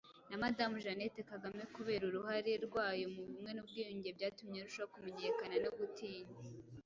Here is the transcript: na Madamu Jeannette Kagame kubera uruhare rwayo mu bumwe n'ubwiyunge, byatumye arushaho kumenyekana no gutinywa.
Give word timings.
na 0.29 0.37
Madamu 0.43 0.75
Jeannette 0.83 1.21
Kagame 1.31 1.63
kubera 1.75 2.03
uruhare 2.05 2.51
rwayo 2.65 3.05
mu 3.15 3.21
bumwe 3.27 3.51
n'ubwiyunge, 3.53 4.09
byatumye 4.17 4.57
arushaho 4.59 4.89
kumenyekana 4.93 5.55
no 5.63 5.71
gutinywa. 5.77 6.39